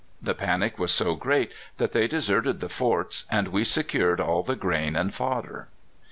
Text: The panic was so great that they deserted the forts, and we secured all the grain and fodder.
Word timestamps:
The 0.19 0.33
panic 0.33 0.79
was 0.79 0.91
so 0.91 1.13
great 1.13 1.51
that 1.77 1.91
they 1.91 2.07
deserted 2.07 2.59
the 2.59 2.69
forts, 2.69 3.25
and 3.29 3.49
we 3.49 3.63
secured 3.63 4.19
all 4.19 4.41
the 4.41 4.55
grain 4.55 4.95
and 4.95 5.13
fodder. 5.13 5.67